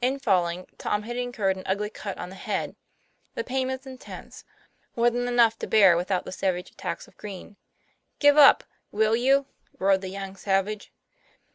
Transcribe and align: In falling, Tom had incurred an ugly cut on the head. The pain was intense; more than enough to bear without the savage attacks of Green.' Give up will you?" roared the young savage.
In 0.00 0.18
falling, 0.18 0.66
Tom 0.78 1.02
had 1.02 1.18
incurred 1.18 1.58
an 1.58 1.62
ugly 1.66 1.90
cut 1.90 2.16
on 2.16 2.30
the 2.30 2.36
head. 2.36 2.74
The 3.34 3.44
pain 3.44 3.68
was 3.68 3.84
intense; 3.86 4.46
more 4.96 5.10
than 5.10 5.28
enough 5.28 5.58
to 5.58 5.66
bear 5.66 5.94
without 5.94 6.24
the 6.24 6.32
savage 6.32 6.70
attacks 6.70 7.06
of 7.06 7.18
Green.' 7.18 7.56
Give 8.18 8.38
up 8.38 8.64
will 8.92 9.14
you?" 9.14 9.44
roared 9.78 10.00
the 10.00 10.08
young 10.08 10.36
savage. 10.36 10.90